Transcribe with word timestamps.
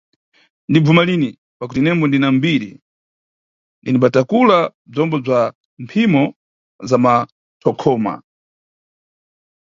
"ndinibvuma 0.67 1.01
lini" 1.09 1.29
pakuti 1.59 1.79
inembo 1.81 2.05
ndina 2.07 2.27
mbiri, 2.37 2.69
ndinimbatakula 3.81 4.57
bzombo 4.91 5.15
bza 5.25 5.39
mphimo 5.83 6.23
za 6.89 6.97
mathokhoma. 7.05 8.13